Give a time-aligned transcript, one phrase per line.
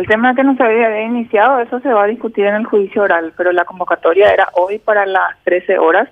[0.00, 3.02] El tema que no se había iniciado, eso se va a discutir en el juicio
[3.02, 6.08] oral, pero la convocatoria era hoy para las 13 horas.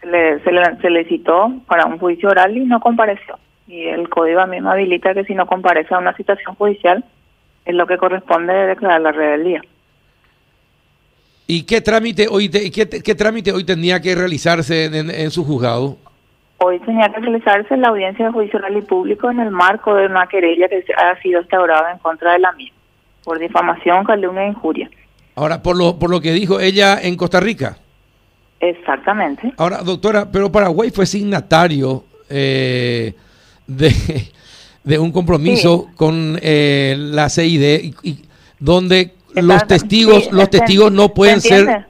[0.00, 3.36] Se le, se le, se le citó para un juicio oral y no compareció.
[3.66, 7.04] Y el código a mí me habilita que si no comparece a una citación judicial,
[7.64, 9.60] es lo que corresponde declarar la rebeldía.
[11.48, 15.30] ¿Y qué trámite hoy te- qué, qué trámite hoy tendría que realizarse en, en- en
[15.32, 15.96] su juzgado?
[16.58, 20.06] Hoy tenía que realizarse la audiencia de juicio oral y público en el marco de
[20.06, 22.76] una querella que ha sido instaurada en contra de la misma,
[23.24, 24.90] por difamación, calumnia e injuria.
[25.34, 27.76] Ahora, por lo, por lo que dijo ella en Costa Rica.
[28.60, 29.52] Exactamente.
[29.56, 33.14] Ahora, doctora, pero Paraguay fue signatario eh,
[33.66, 33.92] de,
[34.84, 38.18] de un compromiso con eh, la CID y, y
[38.58, 41.86] donde los testigos, sí, los testigos no pueden ser,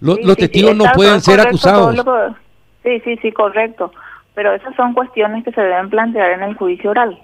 [0.00, 1.94] Sí, los sí, testigos no pueden ser acusados.
[1.94, 2.34] lo
[2.82, 3.92] Sí, sí, sí, correcto.
[4.34, 7.18] Pero esas son cuestiones que se deben plantear en el juicio oral.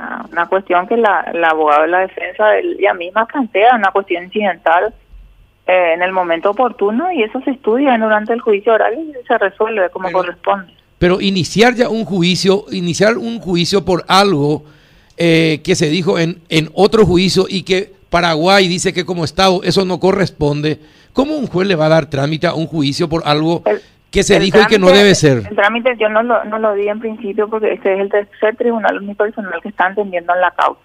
[0.00, 4.24] Una, una cuestión que la, la abogada de la defensa ella misma plantea, una cuestión
[4.24, 4.94] incidental
[5.66, 9.36] eh, en el momento oportuno y eso se estudia durante el juicio oral y se
[9.38, 10.72] resuelve como Pero- corresponde.
[10.98, 14.64] Pero iniciar ya un juicio, iniciar un juicio por algo
[15.16, 19.60] eh, que se dijo en, en otro juicio y que Paraguay dice que como Estado
[19.64, 20.78] eso no corresponde,
[21.12, 23.62] ¿cómo un juez le va a dar trámite a un juicio por algo
[24.10, 25.38] que se el dijo y que no debe ser?
[25.48, 28.56] El trámite yo no lo, no lo di en principio porque este es el tercer
[28.56, 30.80] tribunal unipersonal que está entendiendo en la causa.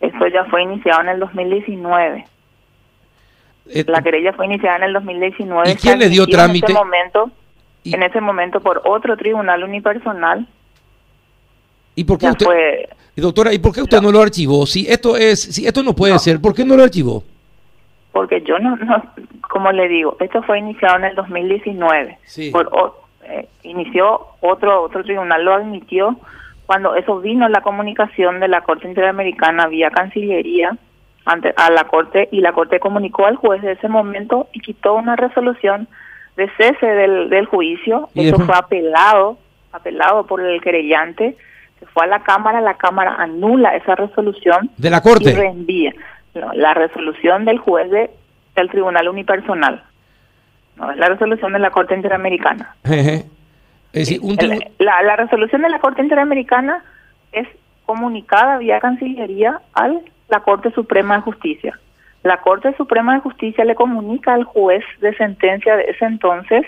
[0.00, 2.26] Esto ya fue iniciado en el 2019.
[3.70, 5.70] Eh, La querella fue iniciada en el 2019.
[5.70, 6.66] ¿Y quién le dio admitió trámite?
[6.66, 7.30] En ese momento,
[7.84, 10.46] Y- en ese momento por otro tribunal unipersonal.
[11.94, 14.66] ¿Y por qué usted, fue, doctora, ¿y por qué usted no lo archivó?
[14.66, 16.18] Si esto es, si esto no puede No.
[16.18, 17.22] ser, ¿por qué no lo archivó?
[18.14, 19.02] Porque yo no, no,
[19.50, 22.18] como le digo, esto fue iniciado en el 2019.
[22.24, 22.50] Sí.
[22.50, 22.94] Por, o-
[23.26, 26.16] eh, inició otro otro tribunal, lo admitió
[26.66, 30.76] cuando eso vino la comunicación de la Corte Interamericana vía Cancillería
[31.26, 34.94] ante, a la Corte y la Corte comunicó al juez de ese momento y quitó
[34.94, 35.88] una resolución
[36.36, 38.08] de cese del, del juicio.
[38.14, 39.38] Y Eso fue apelado,
[39.72, 41.36] apelado por el querellante,
[41.80, 45.32] se fue a la Cámara, la Cámara anula esa resolución De la y Corte.
[45.34, 45.92] reenvía
[46.34, 48.10] no, la resolución del juez de-
[48.56, 49.82] del Tribunal Unipersonal.
[50.76, 52.74] No, es la resolución de la Corte Interamericana.
[52.84, 53.24] Jeje.
[53.92, 56.82] Es decir, un tribu- la, la resolución de la Corte Interamericana
[57.30, 57.46] es
[57.86, 59.88] comunicada vía Cancillería a
[60.28, 61.78] la Corte Suprema de Justicia.
[62.24, 66.66] La Corte Suprema de Justicia le comunica al juez de sentencia de ese entonces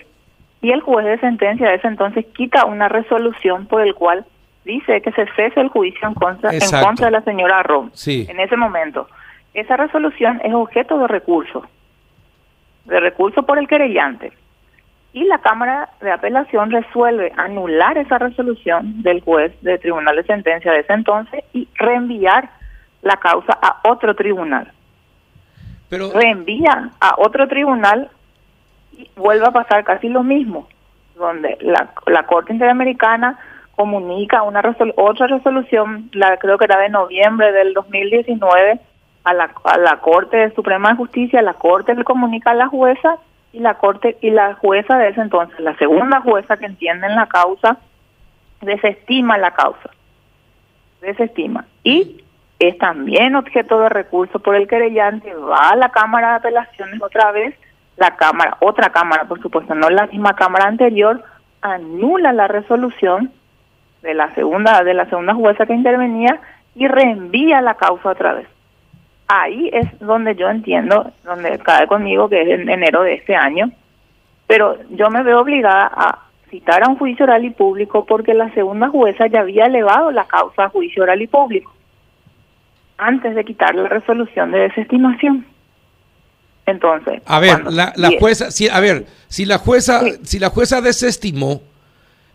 [0.62, 4.24] y el juez de sentencia de ese entonces quita una resolución por el cual
[4.64, 7.90] dice que se cese el juicio en contra, en contra de la señora Rom.
[7.92, 8.26] Sí.
[8.28, 9.08] En ese momento,
[9.60, 11.66] esa resolución es objeto de recurso,
[12.84, 14.32] de recurso por el querellante.
[15.12, 20.72] Y la Cámara de Apelación resuelve anular esa resolución del juez de tribunal de sentencia
[20.72, 22.50] de ese entonces y reenviar
[23.02, 24.70] la causa a otro tribunal.
[25.88, 28.10] pero Reenvía a otro tribunal
[28.92, 30.68] y vuelve a pasar casi lo mismo,
[31.14, 33.38] donde la, la Corte Interamericana
[33.74, 38.80] comunica una resol- otra resolución, la creo que era de noviembre del 2019,
[39.26, 43.16] a la, a la Corte Suprema de Justicia, la Corte le comunica a la jueza
[43.52, 47.16] y la Corte y la jueza de ese entonces, la segunda jueza que entiende en
[47.16, 47.76] la causa,
[48.60, 49.90] desestima la causa,
[51.00, 51.64] desestima.
[51.82, 52.22] Y
[52.60, 57.32] es también objeto de recurso por el querellante, va a la Cámara de Apelaciones otra
[57.32, 57.52] vez,
[57.96, 61.24] la Cámara, otra Cámara, por supuesto, no la misma Cámara anterior,
[61.62, 63.32] anula la resolución
[64.02, 66.38] de la segunda de la segunda jueza que intervenía
[66.76, 68.46] y reenvía la causa otra vez.
[69.28, 73.70] Ahí es donde yo entiendo, donde cae conmigo que es en enero de este año,
[74.46, 76.18] pero yo me veo obligada a
[76.50, 80.26] citar a un juicio oral y público porque la segunda jueza ya había elevado la
[80.26, 81.72] causa a juicio oral y público
[82.98, 85.44] antes de quitar la resolución de desestimación.
[86.64, 90.12] Entonces, A ver, la, la jueza, si, a ver, si la jueza, Sí.
[90.24, 91.62] si la jueza desestimó,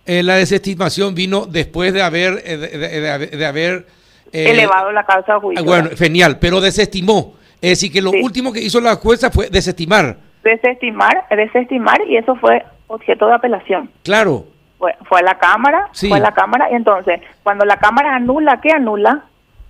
[0.06, 3.86] eh, la desestimación vino después de haber, eh, de, de- de haber- de haber,
[4.32, 7.36] eh, elevado la causa ah, juicio bueno, genial, pero desestimó.
[7.62, 8.22] Es decir, que lo Sí.
[8.24, 10.18] último que hizo la jueza fue desestimar.
[10.44, 13.90] desestimar, desestimar y eso fue objeto de apelación.
[14.04, 14.46] Claro,
[14.80, 16.10] Fue, fue a la Cámara, Sí.
[16.10, 19.26] fue a la Cámara y entonces cuando la Cámara anula, ¿qué anula?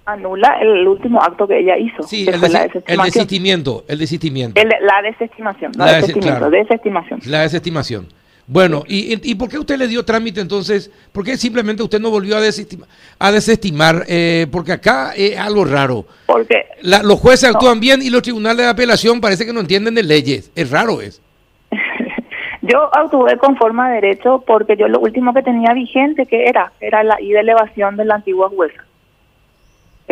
[0.05, 3.99] Anula el último acto que ella hizo, sí, que el, fue la el desistimiento, el
[3.99, 6.49] desistimiento, El- la desestimación, La claro.
[6.49, 7.19] desestimación.
[7.25, 8.07] la desestimación.
[8.53, 10.91] Bueno, ¿y, y, y por qué usted le dio trámite entonces?
[11.13, 12.89] ¿Por qué simplemente usted no volvió a desestimar?
[13.17, 16.05] A desestimar Eh, porque acá es algo raro.
[16.25, 17.55] Porque La- los jueces No.
[17.55, 20.51] actúan bien y los tribunales de apelación parece que no entienden de leyes.
[20.53, 21.21] Es raro es.
[22.61, 27.03] yo actué conforme a derecho porque yo lo último que tenía vigente que era, era
[27.03, 28.83] la I de elevación de la antigua jueza.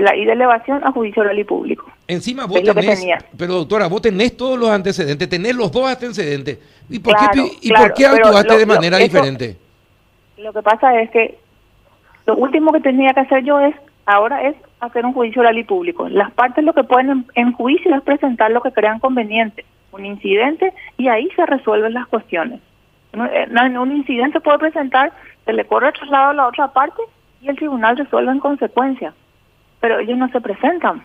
[0.01, 1.91] La ida de elevación a juicio oral y público.
[2.07, 3.05] Encima vos tenés,
[3.37, 6.59] pero doctora, vos tenés todos los antecedentes, tenés los dos antecedentes.
[6.89, 9.57] ¿Y por qué, y por qué actuaste de manera diferente?
[10.37, 11.37] Lo que pasa es que
[12.25, 13.75] lo último que tenía que hacer yo es,
[14.05, 16.07] ahora es hacer un juicio oral y público.
[16.07, 20.73] Las partes lo que pueden en, juicio es presentar lo que crean conveniente, un incidente,
[20.97, 22.61] y ahí se resuelven las cuestiones.
[23.13, 25.11] En un incidente puede presentar,
[25.45, 27.01] se le corre traslado a la otra parte
[27.41, 29.13] y el tribunal resuelve en consecuencia.
[29.79, 31.03] Pero ellos no se presentan.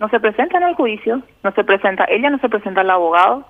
[0.00, 3.44] No se presentan al juicio, no se presenta, ella no se presenta al abogado,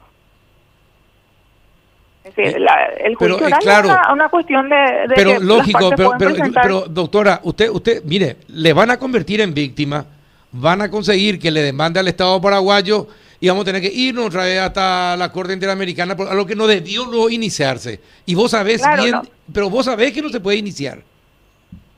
[2.25, 2.67] es decir, eh,
[3.00, 4.76] el juicio pero, oral es una, cuestión de,
[5.14, 6.12] pero lógico pero,
[6.55, 10.06] pero, doctora usted usted mire le van a convertir en víctima
[10.50, 13.08] van a conseguir que le demande al Estado paraguayo
[13.41, 16.56] y vamos a tener que irnos otra vez hasta la Corte Interamericana a lo que
[16.56, 18.00] no debió luego iniciarse.
[18.25, 19.17] Y vos sabés bien
[19.52, 21.00] pero vos sabés que no se puede iniciar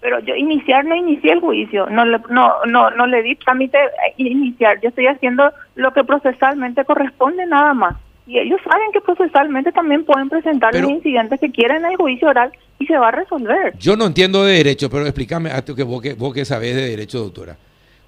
[0.00, 3.78] pero yo iniciar no inicié el juicio, no le, no, no, no le di trámite
[4.16, 7.96] iniciar, yo estoy haciendo lo que procesalmente corresponde nada más.
[8.26, 12.28] Y ellos saben que procesalmente también pueden presentar los incidentes que quieran en el juicio
[12.28, 13.76] oral y se va a resolver.
[13.78, 16.88] Yo no entiendo de derecho, pero explícame, a que vos, que vos que sabés de
[16.88, 17.56] derecho, doctora.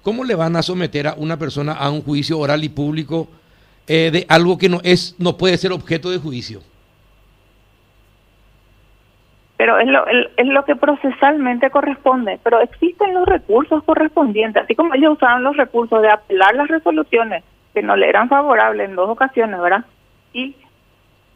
[0.01, 3.29] ¿Cómo le van a someter a una persona a un juicio oral y público
[3.87, 6.61] eh, de algo que no es no puede ser objeto de juicio?
[9.59, 12.39] Pero es lo, es lo que procesalmente corresponde.
[12.43, 17.43] Pero existen los recursos correspondientes, así como ellos usaban los recursos de apelar las resoluciones
[17.73, 19.83] que no le eran favorables en dos ocasiones, ¿verdad?
[20.33, 20.55] y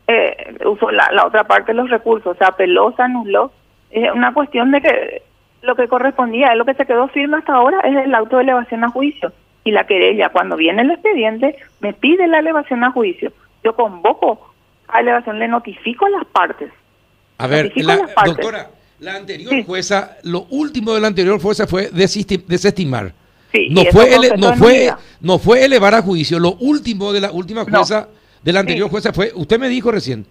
[0.08, 3.52] eh, usó la, la, otra parte de los recursos, o sea, apeló, se anuló.
[3.92, 5.22] Es una cuestión de que
[5.62, 8.44] lo que correspondía, es lo que se quedó firme hasta ahora, es el auto de
[8.44, 9.32] elevación a juicio.
[9.64, 13.32] Y la querella, cuando viene el expediente, me pide la elevación a juicio.
[13.64, 14.54] Yo convoco
[14.90, 16.70] a elevación, le notifico a las partes.
[17.38, 23.14] A ver, la, doctora, la anterior jueza, lo último de la anterior jueza fue desestimar.
[23.52, 24.92] Sí, no fue no fue
[25.22, 28.08] no fue elevar a juicio, lo último de la última jueza
[28.44, 30.26] de la anterior jueza fue, usted me dijo recién.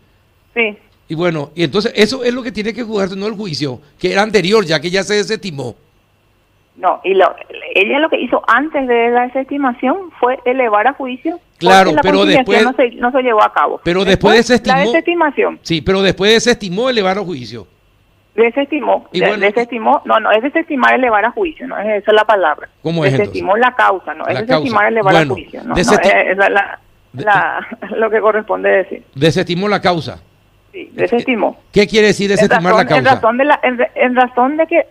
[0.55, 0.77] Sí.
[1.09, 4.13] Y bueno, y entonces eso es lo que tiene que jugarse, no el juicio, que
[4.13, 5.77] era anterior, ya que ya se desestimó.
[6.75, 7.35] No, y lo,
[7.75, 11.39] ella lo que hizo antes de la desestimación fue elevar a juicio.
[11.59, 13.81] Claro, pero después no se, no se llevó a cabo.
[13.85, 14.77] Pero después, desestimó.
[14.77, 15.59] La desestimación.
[15.63, 17.67] Sí, pero después desestimó elevar a juicio.
[18.35, 22.67] Desestimó, y desestimó, no, no es desestimar elevar a juicio, no es esa la palabra.
[22.83, 25.87] ¿Cómo es Desestimó la causa, no es desestimar elevar a juicio, no, es,
[26.39, 26.79] la,
[27.13, 29.03] la, lo que corresponde decir.
[29.15, 30.23] Desestimó la causa.
[30.73, 31.59] Sí, desestimó.
[31.71, 32.97] ¿Qué quiere decir desestimar la causa?
[32.97, 34.87] En razón de, la, en, razón de que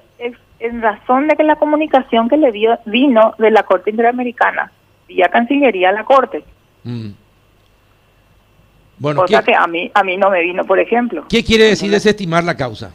[0.61, 4.71] en razón de que la comunicación que le dio vino de la Corte Interamericana
[5.07, 6.43] vía Cancillería a la Corte.
[6.83, 7.09] Mm.
[8.99, 11.25] Bueno, cosa que a mí a mí no me vino, por ejemplo.
[11.27, 12.93] ¿Qué quiere decir desestimar la causa?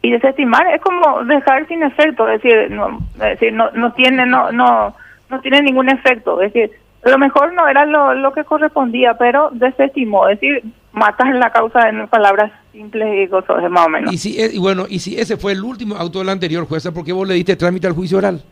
[0.00, 4.52] Y desestimar es como dejar sin efecto, es decir, no, decir, no, no tiene no
[4.52, 4.94] no
[5.28, 6.70] no tiene ningún efecto, es decir,
[7.04, 10.62] a lo mejor no era lo, lo que correspondía, pero desestimó, es decir,
[10.98, 14.12] matas la causa en palabras simples y cosas más o menos.
[14.12, 17.04] Y si y bueno, y si ese fue el último auto del anterior jueza, ¿por
[17.04, 18.42] qué vos le diste trámite al juicio oral?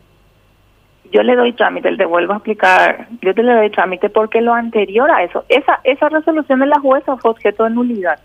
[1.11, 4.53] Yo le doy trámite, te vuelvo a explicar, yo te le doy trámite porque lo
[4.53, 8.19] anterior a eso, esa esa resolución de la jueza fue objeto de nulidad.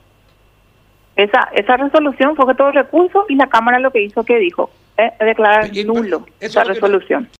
[1.17, 4.71] Esa esa resolución fue objeto de recurso y la Cámara lo que hizo que dijo,
[4.97, 7.29] eh, declarar nulo esa resolución.